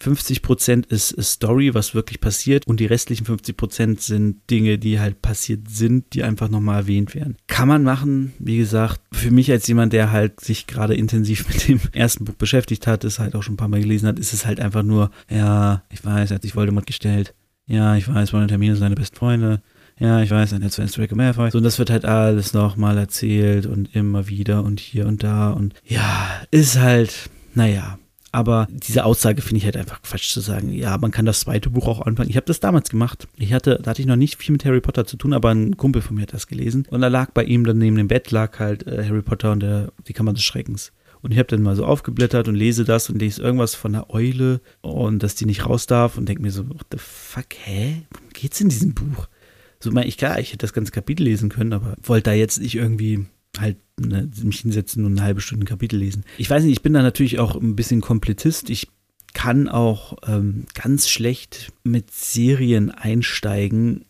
50 0.00 0.42
Prozent 0.42 0.86
ist, 0.86 1.12
ist, 1.12 1.32
Story, 1.32 1.74
was 1.74 1.94
wirklich 1.94 2.20
passiert, 2.20 2.66
und 2.66 2.80
die 2.80 2.86
restlichen 2.86 3.24
50 3.24 3.56
Prozent 3.56 4.00
sind 4.00 4.50
Dinge, 4.50 4.78
die 4.78 4.98
halt 4.98 5.22
passiert 5.22 5.70
sind, 5.70 6.14
die 6.14 6.24
einfach 6.24 6.48
nochmal 6.48 6.80
erwähnt 6.80 7.14
werden. 7.14 7.36
Kann 7.46 7.68
man 7.68 7.84
machen, 7.84 8.32
wie 8.38 8.58
gesagt, 8.58 9.00
für 9.12 9.30
mich 9.30 9.50
als 9.50 9.66
jemand, 9.68 9.92
der 9.92 10.10
halt 10.10 10.40
sich 10.40 10.66
gerade 10.66 10.94
intensiv 10.94 11.48
mit 11.52 11.68
dem 11.68 11.80
ersten 11.92 12.24
Buch 12.24 12.34
beschäftigt 12.34 12.86
hat, 12.86 13.04
es 13.04 13.18
halt 13.18 13.34
auch 13.34 13.42
schon 13.42 13.54
ein 13.54 13.58
paar 13.58 13.68
Mal 13.68 13.80
gelesen 13.80 14.08
hat, 14.08 14.18
ist 14.18 14.32
es 14.32 14.44
halt 14.44 14.60
einfach 14.60 14.82
nur, 14.82 15.10
ja, 15.30 15.84
ich 15.90 16.04
weiß, 16.04 16.30
er 16.30 16.34
hat 16.36 16.42
sich 16.42 16.56
Voldemort 16.56 16.86
gestellt. 16.86 17.34
Ja, 17.66 17.96
ich 17.96 18.12
weiß, 18.12 18.32
Ron 18.32 18.42
und 18.42 18.50
Hermine 18.50 18.74
sind 18.74 18.80
seine 18.80 18.96
besten 18.96 19.16
Freunde. 19.16 19.62
Ja, 20.02 20.20
ich 20.20 20.30
weiß, 20.30 20.52
ein 20.52 20.62
Netz 20.62 20.76
Draco 20.76 21.14
Malfoy. 21.14 21.52
So, 21.52 21.58
und 21.58 21.64
das 21.64 21.78
wird 21.78 21.88
halt 21.88 22.04
alles 22.04 22.54
nochmal 22.54 22.98
erzählt 22.98 23.66
und 23.66 23.94
immer 23.94 24.26
wieder 24.26 24.64
und 24.64 24.80
hier 24.80 25.06
und 25.06 25.22
da 25.22 25.50
und 25.50 25.74
ja, 25.86 26.28
ist 26.50 26.76
halt, 26.80 27.30
naja, 27.54 27.98
aber 28.32 28.66
diese 28.68 29.04
Aussage 29.04 29.42
finde 29.42 29.58
ich 29.58 29.64
halt 29.64 29.76
einfach 29.76 30.02
Quatsch 30.02 30.32
zu 30.32 30.40
sagen. 30.40 30.72
Ja, 30.72 30.98
man 30.98 31.12
kann 31.12 31.24
das 31.24 31.40
zweite 31.40 31.70
Buch 31.70 31.86
auch 31.86 32.00
anfangen. 32.00 32.30
Ich 32.30 32.36
habe 32.36 32.46
das 32.46 32.58
damals 32.58 32.88
gemacht. 32.88 33.28
Ich 33.36 33.52
hatte, 33.52 33.78
da 33.80 33.90
hatte 33.90 34.02
ich 34.02 34.08
noch 34.08 34.16
nicht 34.16 34.42
viel 34.42 34.52
mit 34.52 34.64
Harry 34.64 34.80
Potter 34.80 35.06
zu 35.06 35.16
tun, 35.16 35.34
aber 35.34 35.50
ein 35.50 35.76
Kumpel 35.76 36.02
von 36.02 36.16
mir 36.16 36.22
hat 36.22 36.32
das 36.32 36.48
gelesen. 36.48 36.84
Und 36.90 37.02
da 37.02 37.08
lag 37.08 37.30
bei 37.30 37.44
ihm 37.44 37.64
dann 37.64 37.78
neben 37.78 37.94
dem 37.94 38.08
Bett 38.08 38.32
lag 38.32 38.58
halt 38.58 38.84
äh, 38.88 39.04
Harry 39.06 39.22
Potter 39.22 39.52
und 39.52 39.60
der, 39.60 39.92
die 40.08 40.14
Kammer 40.14 40.32
des 40.32 40.42
Schreckens. 40.42 40.92
Und 41.20 41.30
ich 41.30 41.38
habe 41.38 41.46
dann 41.46 41.62
mal 41.62 41.76
so 41.76 41.84
aufgeblättert 41.84 42.48
und 42.48 42.56
lese 42.56 42.84
das 42.84 43.08
und 43.08 43.20
lese 43.20 43.40
irgendwas 43.40 43.76
von 43.76 43.94
einer 43.94 44.10
Eule 44.10 44.60
und 44.80 45.22
dass 45.22 45.36
die 45.36 45.46
nicht 45.46 45.66
raus 45.66 45.86
darf 45.86 46.18
und 46.18 46.28
denke 46.28 46.42
mir 46.42 46.50
so, 46.50 46.68
what 46.68 46.86
the 46.90 46.98
fuck, 46.98 47.46
hä? 47.64 48.02
Worum 48.10 48.28
geht's 48.32 48.60
in 48.60 48.68
diesem 48.68 48.94
Buch? 48.94 49.28
So 49.82 49.90
meine 49.90 50.06
ich, 50.06 50.16
klar, 50.16 50.38
ich 50.38 50.48
hätte 50.48 50.58
das 50.58 50.72
ganze 50.72 50.92
Kapitel 50.92 51.24
lesen 51.24 51.48
können, 51.48 51.72
aber 51.72 51.96
wollte 52.02 52.30
da 52.30 52.32
jetzt 52.32 52.60
nicht 52.60 52.76
irgendwie 52.76 53.26
halt 53.58 53.78
ne, 53.98 54.30
mich 54.42 54.60
hinsetzen 54.60 55.04
und 55.04 55.12
eine 55.12 55.22
halbe 55.22 55.40
Stunde 55.40 55.64
ein 55.64 55.68
Kapitel 55.68 55.98
lesen. 55.98 56.24
Ich 56.38 56.48
weiß 56.48 56.62
nicht, 56.62 56.72
ich 56.72 56.82
bin 56.82 56.92
da 56.92 57.02
natürlich 57.02 57.38
auch 57.38 57.56
ein 57.56 57.76
bisschen 57.76 58.00
Komplettist. 58.00 58.70
Ich 58.70 58.88
kann 59.34 59.68
auch 59.68 60.16
ähm, 60.26 60.66
ganz 60.74 61.08
schlecht 61.08 61.72
mit 61.82 62.10
Serien 62.12 62.90
einsteigen 62.90 64.04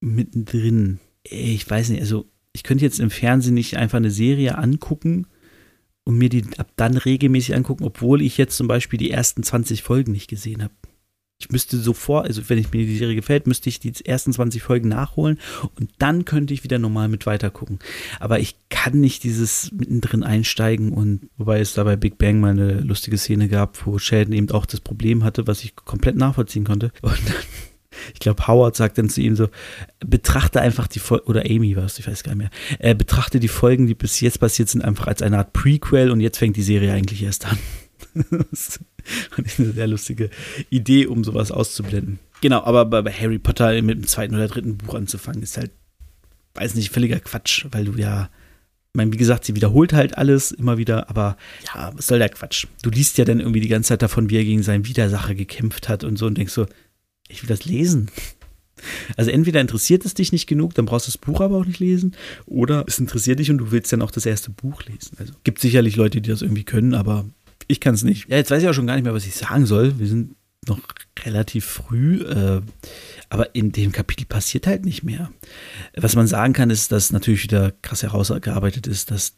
mittendrin. 0.00 0.98
Ich 1.24 1.68
weiß 1.68 1.90
nicht, 1.90 2.00
also 2.00 2.26
ich 2.52 2.62
könnte 2.62 2.84
jetzt 2.84 3.00
im 3.00 3.10
Fernsehen 3.10 3.54
nicht 3.54 3.76
einfach 3.76 3.98
eine 3.98 4.10
Serie 4.10 4.56
angucken 4.58 5.26
und 6.04 6.16
mir 6.18 6.28
die 6.28 6.44
ab 6.56 6.70
dann 6.76 6.96
regelmäßig 6.96 7.54
angucken, 7.54 7.84
obwohl 7.84 8.22
ich 8.22 8.38
jetzt 8.38 8.56
zum 8.56 8.66
Beispiel 8.66 8.98
die 8.98 9.10
ersten 9.10 9.42
20 9.42 9.82
Folgen 9.82 10.12
nicht 10.12 10.28
gesehen 10.28 10.62
habe. 10.62 10.74
Ich 11.42 11.50
müsste 11.50 11.76
sofort, 11.76 12.26
also 12.26 12.48
wenn 12.48 12.58
ich 12.58 12.70
mir 12.72 12.86
die 12.86 12.96
Serie 12.96 13.16
gefällt, 13.16 13.48
müsste 13.48 13.68
ich 13.68 13.80
die 13.80 13.92
ersten 14.04 14.32
20 14.32 14.62
Folgen 14.62 14.88
nachholen 14.88 15.40
und 15.78 15.90
dann 15.98 16.24
könnte 16.24 16.54
ich 16.54 16.62
wieder 16.62 16.78
normal 16.78 17.08
mit 17.08 17.26
weitergucken. 17.26 17.80
Aber 18.20 18.38
ich 18.38 18.54
kann 18.70 19.00
nicht 19.00 19.24
dieses 19.24 19.72
mittendrin 19.72 20.22
einsteigen 20.22 20.92
und 20.92 21.28
wobei 21.38 21.58
es 21.58 21.74
da 21.74 21.82
bei 21.82 21.96
Big 21.96 22.16
Bang 22.16 22.38
mal 22.38 22.52
eine 22.52 22.80
lustige 22.80 23.18
Szene 23.18 23.48
gab, 23.48 23.84
wo 23.86 23.98
Sheldon 23.98 24.34
eben 24.34 24.50
auch 24.52 24.66
das 24.66 24.78
Problem 24.78 25.24
hatte, 25.24 25.48
was 25.48 25.64
ich 25.64 25.74
komplett 25.74 26.14
nachvollziehen 26.14 26.64
konnte. 26.64 26.92
Und 27.02 27.18
dann 27.26 27.34
ich 28.14 28.20
glaube, 28.20 28.46
Howard 28.46 28.74
sagt 28.74 28.98
dann 28.98 29.10
zu 29.10 29.20
ihm 29.20 29.36
so, 29.36 29.48
betrachte 30.00 30.60
einfach 30.60 30.86
die 30.86 30.98
Folgen, 30.98 31.26
oder 31.26 31.42
Amy 31.44 31.76
war 31.76 31.84
es, 31.84 31.98
ich 31.98 32.06
weiß 32.06 32.22
gar 32.22 32.34
nicht 32.34 32.50
mehr, 32.50 32.50
äh, 32.78 32.94
betrachte 32.94 33.38
die 33.38 33.48
Folgen, 33.48 33.86
die 33.86 33.94
bis 33.94 34.20
jetzt 34.20 34.40
passiert 34.40 34.70
sind, 34.70 34.82
einfach 34.82 35.06
als 35.06 35.22
eine 35.22 35.38
Art 35.38 35.52
Prequel 35.52 36.10
und 36.10 36.20
jetzt 36.20 36.38
fängt 36.38 36.56
die 36.56 36.62
Serie 36.62 36.92
eigentlich 36.92 37.22
erst 37.22 37.46
an. 37.46 37.58
das 38.50 38.80
ich 39.44 39.58
eine 39.58 39.72
sehr 39.72 39.86
lustige 39.86 40.30
Idee, 40.70 41.06
um 41.06 41.24
sowas 41.24 41.50
auszublenden. 41.50 42.18
Genau, 42.40 42.62
aber 42.64 42.84
bei 42.84 43.12
Harry 43.12 43.38
Potter 43.38 43.80
mit 43.82 43.98
dem 43.98 44.06
zweiten 44.06 44.34
oder 44.34 44.48
dritten 44.48 44.76
Buch 44.76 44.94
anzufangen, 44.94 45.42
ist 45.42 45.56
halt, 45.56 45.70
weiß 46.54 46.74
nicht, 46.74 46.90
völliger 46.90 47.20
Quatsch, 47.20 47.66
weil 47.70 47.84
du 47.84 47.92
ja, 47.92 48.24
ich 48.24 48.96
meine, 48.96 49.12
wie 49.12 49.16
gesagt, 49.16 49.44
sie 49.44 49.54
wiederholt 49.54 49.92
halt 49.92 50.18
alles 50.18 50.52
immer 50.52 50.76
wieder, 50.76 51.08
aber 51.08 51.36
ja, 51.66 51.92
was 51.94 52.08
soll 52.08 52.18
der 52.18 52.28
Quatsch? 52.28 52.66
Du 52.82 52.90
liest 52.90 53.18
ja 53.18 53.24
dann 53.24 53.40
irgendwie 53.40 53.60
die 53.60 53.68
ganze 53.68 53.88
Zeit 53.88 54.02
davon, 54.02 54.28
wie 54.28 54.36
er 54.36 54.44
gegen 54.44 54.62
seinen 54.62 54.86
Widersacher 54.86 55.34
gekämpft 55.34 55.88
hat 55.88 56.04
und 56.04 56.16
so 56.18 56.26
und 56.26 56.36
denkst 56.36 56.52
so, 56.52 56.66
ich 57.28 57.42
will 57.42 57.48
das 57.48 57.64
lesen. 57.64 58.10
Also 59.16 59.30
entweder 59.30 59.60
interessiert 59.60 60.04
es 60.04 60.14
dich 60.14 60.32
nicht 60.32 60.48
genug, 60.48 60.74
dann 60.74 60.86
brauchst 60.86 61.06
du 61.06 61.12
das 61.12 61.18
Buch 61.18 61.40
aber 61.40 61.58
auch 61.58 61.64
nicht 61.64 61.78
lesen, 61.78 62.16
oder 62.46 62.84
es 62.88 62.98
interessiert 62.98 63.38
dich 63.38 63.48
und 63.48 63.58
du 63.58 63.70
willst 63.70 63.92
dann 63.92 64.02
auch 64.02 64.10
das 64.10 64.26
erste 64.26 64.50
Buch 64.50 64.82
lesen. 64.86 65.16
Also 65.20 65.34
gibt 65.44 65.60
sicherlich 65.60 65.94
Leute, 65.94 66.20
die 66.20 66.30
das 66.30 66.42
irgendwie 66.42 66.64
können, 66.64 66.94
aber 66.94 67.26
ich 67.72 67.80
kann 67.80 67.94
es 67.94 68.04
nicht. 68.04 68.28
Ja, 68.28 68.36
jetzt 68.36 68.50
weiß 68.50 68.62
ich 68.62 68.68
auch 68.68 68.74
schon 68.74 68.86
gar 68.86 68.94
nicht 68.94 69.04
mehr, 69.04 69.14
was 69.14 69.26
ich 69.26 69.34
sagen 69.34 69.66
soll. 69.66 69.98
Wir 69.98 70.06
sind 70.06 70.36
noch 70.68 70.80
relativ 71.24 71.64
früh, 71.64 72.22
äh, 72.22 72.60
aber 73.28 73.54
in 73.54 73.72
dem 73.72 73.90
Kapitel 73.90 74.26
passiert 74.26 74.66
halt 74.66 74.84
nicht 74.84 75.02
mehr. 75.02 75.32
Was 75.96 76.14
man 76.14 76.26
sagen 76.26 76.52
kann, 76.52 76.70
ist, 76.70 76.92
dass 76.92 77.12
natürlich 77.12 77.42
wieder 77.42 77.72
krass 77.82 78.02
herausgearbeitet 78.02 78.86
ist, 78.86 79.10
dass 79.10 79.34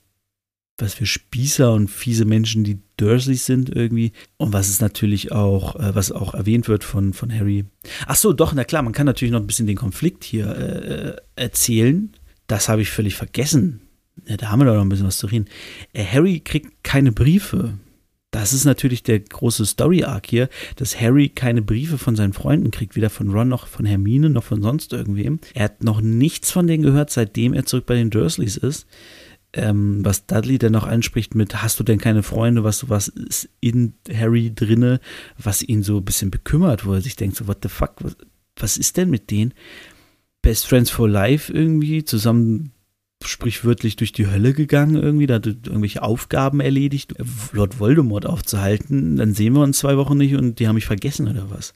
was 0.79 0.95
für 0.95 1.07
Spießer 1.07 1.73
und 1.73 1.89
fiese 1.89 2.25
Menschen 2.25 2.65
die 2.65 2.81
Dursleys 2.97 3.47
sind 3.47 3.75
irgendwie 3.75 4.11
und 4.39 4.53
was 4.53 4.69
es 4.69 4.81
natürlich 4.81 5.31
auch, 5.31 5.77
äh, 5.77 5.95
was 5.95 6.11
auch 6.11 6.35
erwähnt 6.35 6.69
wird 6.69 6.83
von, 6.83 7.13
von 7.13 7.33
Harry. 7.33 7.65
Ach 8.07 8.17
so, 8.17 8.33
doch, 8.33 8.53
na 8.55 8.65
klar, 8.65 8.83
man 8.83 8.93
kann 8.93 9.07
natürlich 9.07 9.33
noch 9.33 9.41
ein 9.41 9.47
bisschen 9.47 9.69
den 9.69 9.77
Konflikt 9.77 10.25
hier 10.25 10.49
äh, 10.49 11.17
erzählen. 11.37 12.13
Das 12.49 12.69
habe 12.69 12.83
ich 12.83 12.91
völlig 12.91 13.15
vergessen. 13.15 13.83
Ja, 14.27 14.37
da 14.37 14.51
haben 14.51 14.61
wir 14.61 14.67
doch 14.67 14.75
noch 14.75 14.83
ein 14.83 14.89
bisschen 14.89 15.07
was 15.07 15.19
zu 15.19 15.29
reden. 15.29 15.47
Äh, 15.93 16.05
Harry 16.05 16.41
kriegt 16.41 16.83
keine 16.83 17.13
Briefe 17.13 17.79
das 18.45 18.53
ist 18.53 18.67
natürlich 18.67 19.03
der 19.03 19.21
große 19.21 19.65
Story-Arc 19.65 20.27
hier, 20.27 20.51
dass 20.77 21.01
Harry 21.01 21.31
keine 21.31 21.63
Briefe 21.63 21.97
von 21.97 22.15
seinen 22.15 22.35
Freunden 22.35 22.71
kriegt, 22.71 22.95
weder 22.95 23.09
von 23.09 23.31
Ron 23.31 23.49
noch 23.49 23.67
von 23.67 23.87
Hermine 23.87 24.29
noch 24.29 24.45
von 24.45 24.61
sonst 24.61 24.93
irgendwem. 24.93 25.41
Er 25.55 25.65
hat 25.65 25.83
noch 25.83 26.03
nichts 26.03 26.51
von 26.51 26.67
denen 26.67 26.83
gehört, 26.83 27.09
seitdem 27.09 27.55
er 27.55 27.65
zurück 27.65 27.87
bei 27.87 27.95
den 27.95 28.11
Dursleys 28.11 28.59
ist. 28.59 28.87
Ähm, 29.55 30.05
was 30.05 30.27
Dudley 30.27 30.59
dann 30.59 30.73
noch 30.73 30.87
anspricht 30.87 31.35
mit, 31.35 31.63
hast 31.63 31.81
du 31.81 31.85
denn 31.85 31.99
keine 31.99 32.23
Freunde, 32.23 32.65
was, 32.65 32.91
was 32.91 33.09
ist 33.09 33.49
in 33.61 33.95
Harry 34.13 34.53
drinne, 34.55 35.01
was 35.39 35.63
ihn 35.63 35.83
so 35.83 35.97
ein 35.97 36.05
bisschen 36.05 36.31
bekümmert, 36.31 36.85
wo 36.85 36.93
er 36.93 37.01
sich 37.01 37.17
denkt, 37.17 37.37
so, 37.37 37.49
what 37.49 37.61
the 37.63 37.71
fuck, 37.71 37.95
was, 38.01 38.15
was 38.57 38.77
ist 38.77 38.99
denn 38.99 39.09
mit 39.09 39.31
denen? 39.31 39.55
Best 40.43 40.67
Friends 40.67 40.91
for 40.91 41.09
Life 41.09 41.51
irgendwie 41.51 42.05
zusammen 42.05 42.74
sprichwörtlich 43.27 43.97
durch 43.97 44.13
die 44.13 44.27
Hölle 44.27 44.53
gegangen 44.53 44.97
irgendwie, 44.97 45.27
da 45.27 45.35
hat 45.35 45.47
irgendwelche 45.47 46.03
Aufgaben 46.03 46.61
erledigt, 46.61 47.15
Lord 47.53 47.79
Voldemort 47.79 48.27
aufzuhalten, 48.27 49.17
dann 49.17 49.35
sehen 49.35 49.55
wir 49.55 49.63
uns 49.63 49.79
zwei 49.79 49.97
Wochen 49.97 50.17
nicht 50.17 50.35
und 50.35 50.59
die 50.59 50.69
haben 50.69 50.77
mich 50.77 50.87
vergessen 50.87 51.29
oder 51.29 51.51
was. 51.51 51.75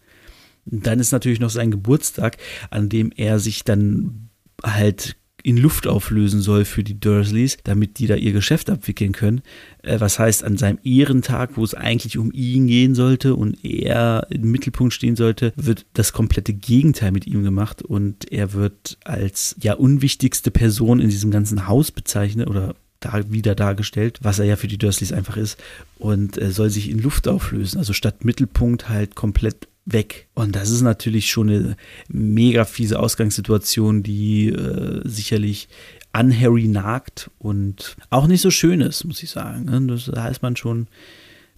Und 0.70 0.86
dann 0.86 1.00
ist 1.00 1.12
natürlich 1.12 1.40
noch 1.40 1.50
sein 1.50 1.70
Geburtstag, 1.70 2.36
an 2.70 2.88
dem 2.88 3.12
er 3.14 3.38
sich 3.38 3.64
dann 3.64 4.30
halt 4.62 5.16
in 5.42 5.56
Luft 5.56 5.86
auflösen 5.86 6.40
soll 6.40 6.64
für 6.64 6.82
die 6.82 6.98
Dursleys, 6.98 7.58
damit 7.64 7.98
die 7.98 8.06
da 8.06 8.16
ihr 8.16 8.32
Geschäft 8.32 8.70
abwickeln 8.70 9.12
können. 9.12 9.42
Äh, 9.82 10.00
was 10.00 10.18
heißt, 10.18 10.44
an 10.44 10.56
seinem 10.56 10.78
Ehrentag, 10.82 11.56
wo 11.56 11.64
es 11.64 11.74
eigentlich 11.74 12.18
um 12.18 12.32
ihn 12.32 12.66
gehen 12.66 12.94
sollte 12.94 13.34
und 13.34 13.64
er 13.64 14.26
im 14.30 14.50
Mittelpunkt 14.50 14.94
stehen 14.94 15.16
sollte, 15.16 15.52
wird 15.56 15.86
das 15.94 16.12
komplette 16.12 16.52
Gegenteil 16.52 17.12
mit 17.12 17.26
ihm 17.26 17.44
gemacht 17.44 17.82
und 17.82 18.30
er 18.32 18.52
wird 18.52 18.98
als 19.04 19.56
ja 19.60 19.74
unwichtigste 19.74 20.50
Person 20.50 21.00
in 21.00 21.08
diesem 21.08 21.30
ganzen 21.30 21.66
Haus 21.66 21.90
bezeichnet 21.90 22.48
oder 22.48 22.74
da 23.00 23.30
wieder 23.30 23.54
dargestellt, 23.54 24.18
was 24.22 24.38
er 24.38 24.46
ja 24.46 24.56
für 24.56 24.66
die 24.66 24.78
Dursleys 24.78 25.12
einfach 25.12 25.36
ist 25.36 25.58
und 25.98 26.36
äh, 26.36 26.50
soll 26.50 26.70
sich 26.70 26.90
in 26.90 27.00
Luft 27.00 27.28
auflösen. 27.28 27.78
Also 27.78 27.92
statt 27.92 28.24
Mittelpunkt 28.24 28.88
halt 28.88 29.14
komplett 29.14 29.68
weg. 29.92 30.28
Und 30.34 30.54
das 30.54 30.70
ist 30.70 30.82
natürlich 30.82 31.30
schon 31.30 31.48
eine 31.48 31.76
mega 32.08 32.64
fiese 32.64 32.98
Ausgangssituation, 32.98 34.02
die 34.02 34.48
äh, 34.48 35.00
sicherlich 35.04 35.68
an 36.12 36.38
Harry 36.38 36.68
nagt 36.68 37.30
und 37.38 37.96
auch 38.10 38.26
nicht 38.26 38.40
so 38.40 38.50
schön 38.50 38.80
ist, 38.80 39.04
muss 39.04 39.22
ich 39.22 39.30
sagen. 39.30 39.64
Ne? 39.64 39.80
Das 39.86 40.08
heißt 40.08 40.42
man 40.42 40.56
schon, 40.56 40.88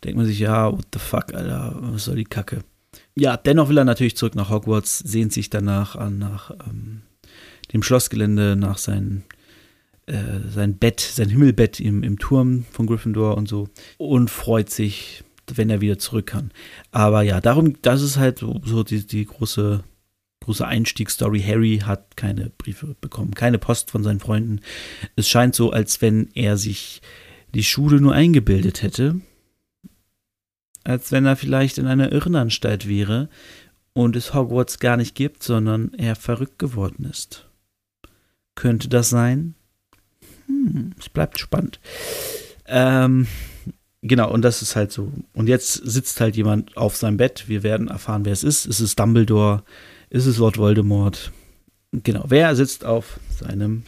denkt 0.05 0.17
man 0.17 0.27
sich, 0.27 0.39
ja, 0.39 0.73
what 0.73 0.87
the 0.93 0.99
fuck, 0.99 1.35
Alter, 1.35 1.77
was 1.81 2.05
soll 2.05 2.17
die 2.17 2.25
Kacke? 2.25 2.63
Ja, 3.15 3.37
dennoch 3.37 3.69
will 3.69 3.79
er 3.79 3.85
natürlich 3.85 4.17
zurück 4.17 4.35
nach 4.35 4.51
Hogwarts, 4.51 4.99
sehnt 4.99 5.33
sich 5.33 5.51
danach 5.51 5.97
an 5.97 6.19
nach 6.19 6.51
ähm, 6.69 7.03
dem 7.73 7.83
Schlossgelände, 7.83 8.57
nach 8.57 8.79
sein, 8.79 9.23
äh, 10.07 10.41
sein 10.49 10.77
Bett, 10.77 11.01
sein 11.01 11.29
Himmelbett 11.29 11.81
im, 11.81 12.03
im 12.03 12.19
Turm 12.19 12.65
von 12.71 12.87
Gryffindor 12.87 13.37
und 13.37 13.49
so 13.49 13.69
und 13.99 14.31
freut 14.31 14.71
sich 14.71 15.23
wenn 15.57 15.71
er 15.71 15.81
wieder 15.81 15.99
zurück 15.99 16.27
kann. 16.27 16.51
Aber 16.91 17.23
ja, 17.23 17.41
darum, 17.41 17.81
das 17.83 18.03
ist 18.03 18.17
halt 18.17 18.39
so, 18.39 18.83
die, 18.83 19.07
die 19.07 19.25
große, 19.25 19.83
große 20.41 20.67
Einstiegsstory. 20.67 21.41
Harry 21.41 21.81
hat 21.85 22.17
keine 22.17 22.51
Briefe 22.59 22.97
bekommen, 23.01 23.35
keine 23.35 23.59
Post 23.59 23.91
von 23.91 24.03
seinen 24.03 24.21
Freunden. 24.21 24.61
Es 25.17 25.29
scheint 25.29 25.55
so, 25.55 25.71
als 25.71 26.03
wenn 26.03 26.29
er 26.35 26.57
sich 26.57 27.03
die 27.55 27.65
Schule 27.65 28.01
nur 28.01 28.15
eingebildet 28.15 28.83
hätte. 28.83 29.21
Als 30.85 31.13
wenn 31.13 31.27
er 31.27 31.37
vielleicht 31.37 31.79
in 31.79 31.87
einer 31.87 32.11
Irrenanstalt 32.13 32.89
wäre 32.89 33.29
und 33.93 34.17
es 34.17 34.35
Hogwarts 34.35 34.79
gar 34.79 34.97
nicht 34.97 35.15
gibt, 35.15 35.43
sondern 35.43 35.93
er 35.95 36.17
verrückt 36.17 36.59
geworden 36.59 37.05
ist. 37.05 37.49
Könnte 38.55 38.89
das 38.89 39.11
sein? 39.11 39.55
Hm, 40.47 40.93
es 40.99 41.09
bleibt 41.09 41.39
spannend. 41.39 41.81
Ähm, 42.67 43.27
Genau, 44.03 44.33
und 44.33 44.43
das 44.43 44.63
ist 44.63 44.77
halt 44.77 44.93
so. 44.93 45.13
Und 45.35 45.49
jetzt 45.49 45.75
sitzt 45.75 46.21
halt 46.21 46.37
jemand 46.37 46.77
auf 46.77 46.97
seinem 46.97 47.19
Bett. 47.19 47.45
Wir 47.49 47.63
werden 47.63 47.89
erfahren, 47.89 48.25
wer 48.25 48.33
es 48.33 48.43
ist. 48.43 48.65
Ist 48.67 48.81
es 48.81 48.97
Dumbledore? 48.97 49.63
Ist 50.09 50.27
es 50.27 50.39
Lord 50.39 50.57
Voldemort? 50.57 51.33
Genau, 51.93 52.25
wer 52.29 52.57
sitzt 52.57 52.85
auf 52.85 53.21
seinem 53.39 53.83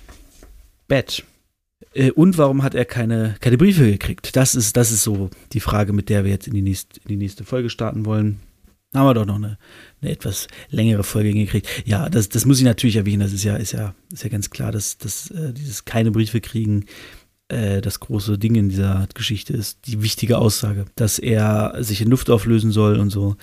Bett? 0.87 1.25
Äh, 1.95 2.11
und 2.11 2.37
warum 2.37 2.63
hat 2.63 2.75
er 2.75 2.85
keine, 2.85 3.37
keine 3.41 3.57
Briefe 3.57 3.91
gekriegt? 3.91 4.37
Das 4.37 4.55
ist, 4.55 4.77
das 4.77 4.93
ist 4.93 5.03
so 5.03 5.31
die 5.53 5.61
Frage, 5.61 5.93
mit 5.93 6.09
der 6.11 6.25
wir 6.25 6.31
jetzt 6.31 6.47
in 6.47 6.55
die 6.55 6.63
nächste, 6.63 7.01
in 7.01 7.09
die 7.09 7.17
nächste 7.17 7.45
Folge 7.45 7.71
starten 7.71 8.05
wollen. 8.05 8.41
Haben 8.95 9.07
wir 9.07 9.15
doch 9.15 9.25
noch 9.25 9.37
eine, 9.37 9.57
eine 10.03 10.11
etwas 10.11 10.49
längere 10.69 11.05
Folge 11.05 11.33
gekriegt. 11.33 11.67
Ja, 11.87 12.11
das, 12.11 12.29
das 12.29 12.45
muss 12.45 12.59
ich 12.59 12.65
natürlich 12.65 12.97
erwähnen. 12.97 13.21
Das 13.21 13.33
ist 13.33 13.45
ja, 13.45 13.57
ist 13.57 13.73
ja, 13.73 13.95
ist 14.13 14.23
ja 14.23 14.29
ganz 14.29 14.51
klar, 14.51 14.71
dass, 14.71 14.99
dass 14.99 15.31
äh, 15.31 15.55
dieses 15.55 15.87
keine 15.87 16.11
Briefe 16.11 16.43
kriegen 16.43 16.85
äh, 17.53 17.81
das 17.81 18.01
große 18.01 18.39
Ding 18.39 18.55
in 18.55 18.69
dieser 18.69 19.07
Geschichte 19.15 19.53
ist, 19.53 19.87
die 19.87 20.03
wichtige 20.03 20.39
Aussage, 20.39 20.87
dass 20.97 21.19
er 21.19 21.77
sich 21.81 22.01
in 22.01 22.11
Luft 22.11 22.31
auflösen 22.31 22.73
soll 22.73 22.99
und 22.99 23.11
so. 23.11 23.37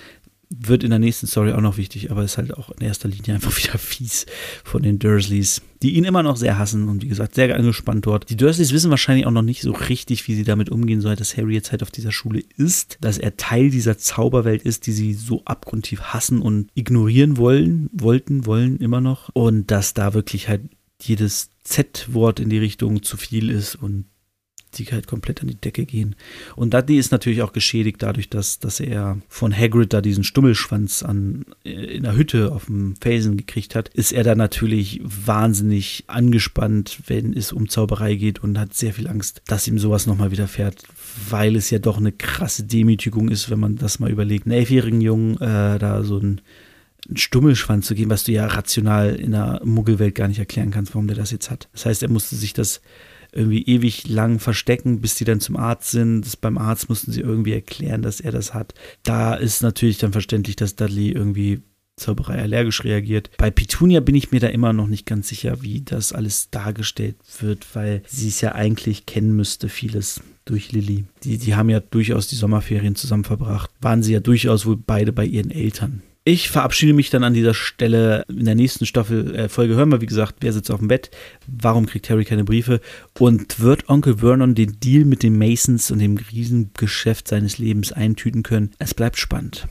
Wird 0.52 0.82
in 0.82 0.90
der 0.90 0.98
nächsten 0.98 1.28
Story 1.28 1.52
auch 1.52 1.60
noch 1.60 1.76
wichtig, 1.76 2.10
aber 2.10 2.24
ist 2.24 2.36
halt 2.36 2.52
auch 2.56 2.70
in 2.70 2.84
erster 2.84 3.08
Linie 3.08 3.34
einfach 3.34 3.56
wieder 3.62 3.78
fies 3.78 4.26
von 4.64 4.82
den 4.82 4.98
Dursleys, 4.98 5.62
die 5.80 5.92
ihn 5.92 6.02
immer 6.02 6.24
noch 6.24 6.36
sehr 6.36 6.58
hassen 6.58 6.88
und 6.88 7.04
wie 7.04 7.08
gesagt, 7.08 7.36
sehr 7.36 7.54
angespannt 7.54 8.04
dort. 8.04 8.28
Die 8.30 8.36
Dursleys 8.36 8.72
wissen 8.72 8.90
wahrscheinlich 8.90 9.26
auch 9.26 9.30
noch 9.30 9.42
nicht 9.42 9.62
so 9.62 9.70
richtig, 9.70 10.26
wie 10.26 10.34
sie 10.34 10.42
damit 10.42 10.68
umgehen 10.68 11.00
soll, 11.00 11.14
dass 11.14 11.36
Harry 11.36 11.54
jetzt 11.54 11.70
halt 11.70 11.84
auf 11.84 11.92
dieser 11.92 12.10
Schule 12.10 12.42
ist, 12.56 12.98
dass 13.00 13.16
er 13.16 13.36
Teil 13.36 13.70
dieser 13.70 13.96
Zauberwelt 13.96 14.62
ist, 14.62 14.88
die 14.88 14.92
sie 14.92 15.14
so 15.14 15.42
abgrundtief 15.44 16.00
hassen 16.00 16.42
und 16.42 16.68
ignorieren 16.74 17.36
wollen, 17.36 17.88
wollten, 17.92 18.44
wollen 18.44 18.78
immer 18.78 19.00
noch 19.00 19.30
und 19.34 19.70
dass 19.70 19.94
da 19.94 20.14
wirklich 20.14 20.48
halt 20.48 20.62
jedes 21.00 21.50
Z-Wort 21.70 22.40
in 22.40 22.50
die 22.50 22.58
Richtung 22.58 23.02
zu 23.02 23.16
viel 23.16 23.50
ist 23.50 23.76
und 23.76 24.04
die 24.74 24.84
halt 24.86 25.06
komplett 25.06 25.40
an 25.40 25.48
die 25.48 25.56
Decke 25.56 25.84
gehen. 25.84 26.14
Und 26.54 26.74
Dudley 26.74 26.98
ist 26.98 27.10
natürlich 27.10 27.42
auch 27.42 27.52
geschädigt 27.52 28.02
dadurch, 28.02 28.28
dass, 28.30 28.60
dass 28.60 28.80
er 28.80 29.18
von 29.28 29.56
Hagrid 29.56 29.92
da 29.92 30.00
diesen 30.00 30.24
Stummelschwanz 30.24 31.02
an, 31.02 31.44
äh, 31.64 31.70
in 31.70 32.04
der 32.04 32.16
Hütte 32.16 32.52
auf 32.52 32.66
dem 32.66 32.94
Felsen 33.00 33.36
gekriegt 33.36 33.74
hat, 33.74 33.88
ist 33.88 34.12
er 34.12 34.22
da 34.22 34.34
natürlich 34.34 35.00
wahnsinnig 35.02 36.04
angespannt, 36.06 37.00
wenn 37.06 37.32
es 37.32 37.52
um 37.52 37.68
Zauberei 37.68 38.14
geht 38.14 38.38
und 38.40 38.58
hat 38.58 38.74
sehr 38.74 38.92
viel 38.92 39.08
Angst, 39.08 39.42
dass 39.46 39.66
ihm 39.66 39.78
sowas 39.78 40.06
nochmal 40.06 40.30
widerfährt, 40.30 40.84
weil 41.28 41.56
es 41.56 41.70
ja 41.70 41.78
doch 41.78 41.98
eine 41.98 42.12
krasse 42.12 42.64
Demütigung 42.64 43.28
ist, 43.28 43.50
wenn 43.50 43.60
man 43.60 43.76
das 43.76 43.98
mal 43.98 44.10
überlegt. 44.10 44.46
Einen 44.46 44.58
elfjährigen 44.58 45.00
Jungen 45.00 45.34
äh, 45.40 45.78
da 45.78 46.04
so 46.04 46.18
ein 46.18 46.40
Stummelschwanz 47.14 47.86
zu 47.86 47.94
geben, 47.94 48.10
was 48.10 48.24
du 48.24 48.32
ja 48.32 48.46
rational 48.46 49.14
in 49.14 49.32
der 49.32 49.60
Muggelwelt 49.64 50.14
gar 50.14 50.28
nicht 50.28 50.38
erklären 50.38 50.70
kannst, 50.70 50.94
warum 50.94 51.06
der 51.06 51.16
das 51.16 51.30
jetzt 51.30 51.50
hat. 51.50 51.68
Das 51.72 51.86
heißt, 51.86 52.02
er 52.02 52.10
musste 52.10 52.36
sich 52.36 52.52
das 52.52 52.80
irgendwie 53.32 53.62
ewig 53.62 54.08
lang 54.08 54.38
verstecken, 54.38 55.00
bis 55.00 55.14
die 55.14 55.24
dann 55.24 55.40
zum 55.40 55.56
Arzt 55.56 55.90
sind. 55.90 56.22
Das 56.22 56.36
beim 56.36 56.58
Arzt 56.58 56.88
mussten 56.88 57.12
sie 57.12 57.20
irgendwie 57.20 57.52
erklären, 57.52 58.02
dass 58.02 58.20
er 58.20 58.32
das 58.32 58.54
hat. 58.54 58.74
Da 59.02 59.34
ist 59.34 59.62
natürlich 59.62 59.98
dann 59.98 60.12
verständlich, 60.12 60.56
dass 60.56 60.76
Dudley 60.76 61.10
irgendwie 61.10 61.62
Zauberei 61.96 62.40
allergisch 62.40 62.82
reagiert. 62.82 63.30
Bei 63.36 63.50
Petunia 63.50 64.00
bin 64.00 64.14
ich 64.14 64.32
mir 64.32 64.40
da 64.40 64.48
immer 64.48 64.72
noch 64.72 64.86
nicht 64.86 65.06
ganz 65.06 65.28
sicher, 65.28 65.62
wie 65.62 65.82
das 65.82 66.12
alles 66.12 66.50
dargestellt 66.50 67.16
wird, 67.40 67.66
weil 67.74 68.02
sie 68.06 68.28
es 68.28 68.40
ja 68.40 68.54
eigentlich 68.54 69.06
kennen 69.06 69.36
müsste, 69.36 69.68
vieles 69.68 70.22
durch 70.46 70.72
Lilly. 70.72 71.04
Die, 71.22 71.36
die 71.36 71.54
haben 71.54 71.68
ja 71.68 71.80
durchaus 71.80 72.26
die 72.26 72.36
Sommerferien 72.36 72.96
zusammen 72.96 73.24
verbracht. 73.24 73.70
Waren 73.80 74.02
sie 74.02 74.14
ja 74.14 74.20
durchaus 74.20 74.66
wohl 74.66 74.78
beide 74.78 75.12
bei 75.12 75.26
ihren 75.26 75.50
Eltern. 75.50 76.02
Ich 76.24 76.50
verabschiede 76.50 76.92
mich 76.92 77.08
dann 77.08 77.24
an 77.24 77.32
dieser 77.32 77.54
Stelle. 77.54 78.24
In 78.28 78.44
der 78.44 78.54
nächsten 78.54 78.84
Staffel 78.84 79.34
äh, 79.34 79.48
Folge 79.48 79.74
hören 79.74 79.90
wir, 79.90 80.02
wie 80.02 80.06
gesagt, 80.06 80.36
wer 80.40 80.52
sitzt 80.52 80.70
auf 80.70 80.80
dem 80.80 80.88
Bett, 80.88 81.10
warum 81.46 81.86
kriegt 81.86 82.10
Harry 82.10 82.24
keine 82.24 82.44
Briefe 82.44 82.80
und 83.18 83.60
wird 83.60 83.88
Onkel 83.88 84.18
Vernon 84.18 84.54
den 84.54 84.78
Deal 84.80 85.06
mit 85.06 85.22
den 85.22 85.38
Masons 85.38 85.90
und 85.90 85.98
dem 85.98 86.18
Riesengeschäft 86.18 87.26
seines 87.26 87.58
Lebens 87.58 87.92
eintüten 87.92 88.42
können. 88.42 88.72
Es 88.78 88.92
bleibt 88.92 89.18
spannend. 89.18 89.66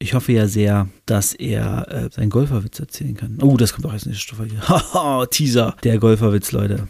Ich 0.00 0.14
hoffe 0.14 0.32
ja 0.32 0.48
sehr, 0.48 0.88
dass 1.06 1.32
er 1.34 1.86
äh, 1.88 2.10
seinen 2.10 2.30
Golferwitz 2.30 2.80
erzählen 2.80 3.16
kann. 3.16 3.38
Oh, 3.40 3.56
das 3.56 3.72
kommt 3.72 3.86
auch 3.86 3.92
als 3.92 4.04
nächste 4.04 4.22
Staffel 4.24 4.50
hier. 4.50 4.60
Haha, 4.68 5.26
Teaser. 5.26 5.76
Der 5.84 5.98
Golferwitz, 5.98 6.50
Leute 6.50 6.88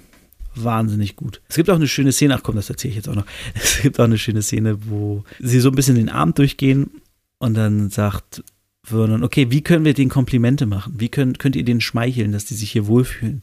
wahnsinnig 0.55 1.17
gut. 1.17 1.41
Es 1.49 1.57
gibt 1.57 1.71
auch 1.71 1.77
eine 1.77 1.89
schöne 1.89 2.13
Szene, 2.13 2.35
ach 2.35 2.43
komm, 2.43 2.57
das 2.57 2.69
erzähle 2.69 2.91
ich 2.91 2.97
jetzt 2.97 3.09
auch 3.09 3.15
noch. 3.15 3.27
Es 3.55 3.81
gibt 3.81 3.99
auch 3.99 4.05
eine 4.05 4.19
schöne 4.19 4.43
Szene, 4.43 4.79
wo 4.87 5.25
sie 5.39 5.61
so 5.61 5.71
ein 5.71 5.75
bisschen 5.75 5.97
den 5.97 6.09
Abend 6.09 6.39
durchgehen 6.39 6.91
und 7.39 7.55
dann 7.55 7.91
sagt 7.91 8.45
Vernon, 8.85 9.23
okay, 9.23 9.51
wie 9.51 9.63
können 9.63 9.85
wir 9.85 9.95
den 9.95 10.09
Komplimente 10.09 10.67
machen? 10.67 10.95
Wie 10.99 11.09
können, 11.09 11.39
könnt 11.39 11.57
ihr 11.57 11.65
denen 11.65 11.81
schmeicheln, 11.81 12.33
dass 12.33 12.45
die 12.45 12.55
sich 12.55 12.73
hier 12.73 12.87
wohlfühlen? 12.87 13.41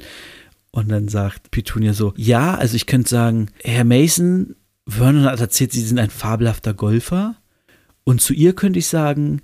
Und 0.71 0.89
dann 0.89 1.07
sagt 1.07 1.51
Petunia 1.51 1.93
so, 1.93 2.13
ja, 2.17 2.55
also 2.55 2.75
ich 2.75 2.85
könnte 2.85 3.09
sagen, 3.09 3.49
Herr 3.63 3.85
Mason, 3.85 4.55
Vernon 4.87 5.25
hat 5.25 5.39
erzählt, 5.39 5.71
Sie 5.71 5.81
sind 5.81 5.99
ein 5.99 6.09
fabelhafter 6.09 6.73
Golfer. 6.73 7.35
Und 8.03 8.21
zu 8.21 8.33
ihr 8.33 8.53
könnte 8.53 8.79
ich 8.79 8.87
sagen, 8.87 9.41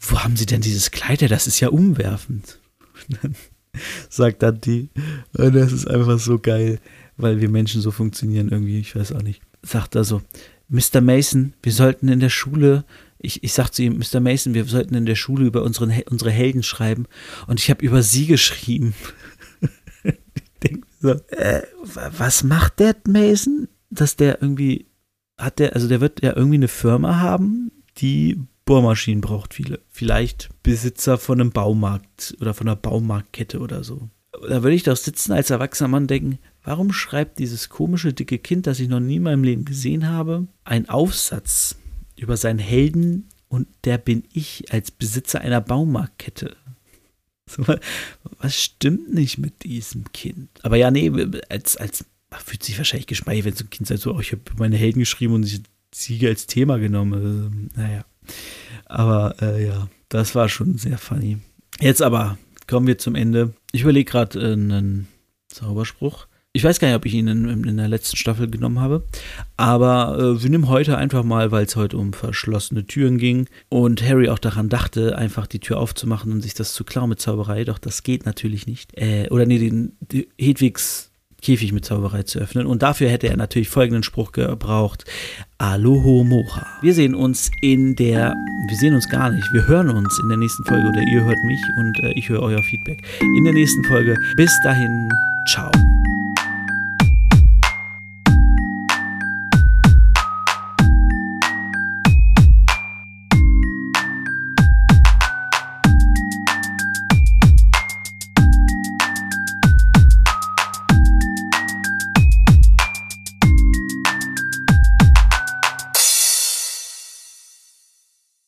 wo 0.00 0.20
haben 0.20 0.36
Sie 0.36 0.46
denn 0.46 0.60
dieses 0.60 0.90
Kleid 0.90 1.20
her? 1.22 1.28
Das 1.28 1.46
ist 1.46 1.60
ja 1.60 1.68
umwerfend. 1.68 2.58
Und 3.08 3.18
dann 3.22 3.34
sagt 4.08 4.42
dann 4.42 4.60
die, 4.60 4.90
und 5.36 5.54
das 5.54 5.72
ist 5.72 5.86
einfach 5.86 6.18
so 6.18 6.38
geil, 6.38 6.80
weil 7.16 7.40
wir 7.40 7.48
Menschen 7.48 7.80
so 7.80 7.90
funktionieren 7.90 8.48
irgendwie, 8.50 8.80
ich 8.80 8.94
weiß 8.96 9.12
auch 9.12 9.22
nicht. 9.22 9.42
Sagt 9.62 9.94
er 9.94 10.04
so, 10.04 10.22
Mr. 10.68 11.00
Mason, 11.00 11.54
wir 11.62 11.72
sollten 11.72 12.08
in 12.08 12.20
der 12.20 12.30
Schule 12.30 12.84
ich, 13.22 13.44
ich 13.44 13.52
sag 13.52 13.70
zu 13.70 13.82
ihm, 13.82 13.98
Mr. 13.98 14.20
Mason, 14.20 14.54
wir 14.54 14.64
sollten 14.64 14.94
in 14.94 15.06
der 15.06 15.14
Schule 15.14 15.46
über 15.46 15.62
unseren, 15.62 15.92
unsere 16.10 16.30
Helden 16.30 16.62
schreiben. 16.62 17.06
Und 17.46 17.60
ich 17.60 17.70
habe 17.70 17.84
über 17.84 18.02
sie 18.02 18.26
geschrieben. 18.26 18.94
ich 20.02 20.50
denke 20.62 20.86
so, 21.00 21.10
äh, 21.28 21.62
was 21.82 22.42
macht 22.42 22.80
der 22.80 22.96
Mason? 23.06 23.68
Dass 23.90 24.16
der 24.16 24.40
irgendwie, 24.40 24.86
hat 25.36 25.58
der, 25.58 25.74
also 25.74 25.88
der 25.88 26.00
wird 26.00 26.22
ja 26.22 26.34
irgendwie 26.34 26.56
eine 26.56 26.68
Firma 26.68 27.20
haben, 27.20 27.70
die 27.98 28.38
Bohrmaschinen 28.64 29.20
braucht 29.20 29.54
viele. 29.54 29.80
Vielleicht 29.88 30.48
Besitzer 30.62 31.18
von 31.18 31.40
einem 31.40 31.50
Baumarkt 31.50 32.36
oder 32.40 32.54
von 32.54 32.68
einer 32.68 32.76
Baumarktkette 32.76 33.58
oder 33.58 33.84
so. 33.84 34.08
Da 34.48 34.62
würde 34.62 34.76
ich 34.76 34.84
doch 34.84 34.96
sitzen 34.96 35.32
als 35.32 35.50
erwachsener 35.50 35.88
Mann 35.88 36.06
denken, 36.06 36.38
warum 36.62 36.92
schreibt 36.92 37.38
dieses 37.38 37.68
komische 37.68 38.12
dicke 38.12 38.38
Kind, 38.38 38.66
das 38.66 38.78
ich 38.80 38.88
noch 38.88 39.00
nie 39.00 39.16
in 39.16 39.24
meinem 39.24 39.42
Leben 39.42 39.64
gesehen 39.64 40.08
habe, 40.08 40.46
einen 40.64 40.88
Aufsatz 40.88 41.79
über 42.20 42.36
seinen 42.36 42.58
Helden 42.58 43.28
und 43.48 43.66
der 43.84 43.98
bin 43.98 44.24
ich 44.32 44.72
als 44.72 44.90
Besitzer 44.90 45.40
einer 45.40 45.60
Baumarktkette. 45.60 46.56
So, 47.46 47.64
was 48.38 48.62
stimmt 48.62 49.12
nicht 49.12 49.38
mit 49.38 49.64
diesem 49.64 50.04
Kind? 50.12 50.48
Aber 50.62 50.76
ja, 50.76 50.92
nee, 50.92 51.10
als, 51.48 51.76
als 51.76 52.04
ach, 52.30 52.40
fühlt 52.40 52.62
sich 52.62 52.78
wahrscheinlich 52.78 53.08
geschmeichelt, 53.08 53.44
wenn 53.44 53.54
so 53.56 53.64
ein 53.64 53.70
Kind 53.70 53.88
sagt, 53.88 54.02
so, 54.02 54.14
oh, 54.14 54.20
ich 54.20 54.30
habe 54.30 54.42
meine 54.56 54.76
Helden 54.76 55.00
geschrieben 55.00 55.34
und 55.34 55.44
ich 55.44 55.60
Siege 55.92 56.28
als 56.28 56.46
Thema 56.46 56.78
genommen. 56.78 57.12
Also, 57.14 57.50
naja. 57.80 58.04
Aber 58.86 59.34
äh, 59.42 59.66
ja, 59.66 59.88
das 60.08 60.34
war 60.34 60.48
schon 60.48 60.78
sehr 60.78 60.98
funny. 60.98 61.38
Jetzt 61.80 62.02
aber 62.02 62.38
kommen 62.66 62.86
wir 62.86 62.98
zum 62.98 63.14
Ende. 63.14 63.54
Ich 63.72 63.82
überlege 63.82 64.10
gerade 64.10 64.38
äh, 64.38 64.52
einen 64.52 65.08
Zauberspruch. 65.48 66.26
Ich 66.52 66.64
weiß 66.64 66.80
gar 66.80 66.88
nicht, 66.88 66.96
ob 66.96 67.06
ich 67.06 67.14
ihn 67.14 67.28
in, 67.28 67.64
in 67.64 67.76
der 67.76 67.86
letzten 67.86 68.16
Staffel 68.16 68.50
genommen 68.50 68.80
habe, 68.80 69.04
aber 69.56 70.18
äh, 70.18 70.42
wir 70.42 70.50
nehmen 70.50 70.68
heute 70.68 70.98
einfach 70.98 71.22
mal, 71.22 71.52
weil 71.52 71.64
es 71.64 71.76
heute 71.76 71.96
um 71.96 72.12
verschlossene 72.12 72.84
Türen 72.86 73.18
ging 73.18 73.46
und 73.68 74.02
Harry 74.02 74.28
auch 74.28 74.38
daran 74.40 74.68
dachte, 74.68 75.16
einfach 75.16 75.46
die 75.46 75.60
Tür 75.60 75.78
aufzumachen 75.78 76.32
und 76.32 76.40
sich 76.40 76.54
das 76.54 76.74
zu 76.74 76.82
klauen 76.82 77.08
mit 77.08 77.20
Zauberei. 77.20 77.62
Doch 77.62 77.78
das 77.78 78.02
geht 78.02 78.26
natürlich 78.26 78.66
nicht. 78.66 78.98
Äh, 78.98 79.28
oder 79.30 79.46
nee, 79.46 79.58
den, 79.58 79.92
den 80.00 80.26
Hedwigs 80.40 81.10
Käfig 81.40 81.72
mit 81.72 81.84
Zauberei 81.84 82.24
zu 82.24 82.38
öffnen. 82.38 82.66
Und 82.66 82.82
dafür 82.82 83.08
hätte 83.08 83.28
er 83.28 83.36
natürlich 83.36 83.68
folgenden 83.68 84.02
Spruch 84.02 84.32
gebraucht. 84.32 85.04
Aloho 85.58 86.24
Mocha. 86.24 86.66
Wir 86.82 86.94
sehen 86.94 87.14
uns 87.14 87.50
in 87.62 87.96
der, 87.96 88.34
wir 88.68 88.76
sehen 88.76 88.94
uns 88.94 89.08
gar 89.08 89.30
nicht, 89.30 89.46
wir 89.52 89.66
hören 89.66 89.88
uns 89.88 90.18
in 90.22 90.28
der 90.28 90.38
nächsten 90.38 90.64
Folge 90.64 90.88
oder 90.88 91.00
ihr 91.00 91.24
hört 91.24 91.42
mich 91.44 91.60
und 91.78 91.98
äh, 92.00 92.12
ich 92.18 92.28
höre 92.28 92.42
euer 92.42 92.62
Feedback 92.62 92.98
in 93.38 93.44
der 93.44 93.54
nächsten 93.54 93.84
Folge. 93.84 94.16
Bis 94.36 94.52
dahin, 94.64 95.08
ciao. 95.48 95.70